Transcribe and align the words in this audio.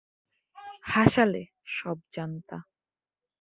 হাসালে, 0.83 1.43
সবজান্তা। 1.67 2.57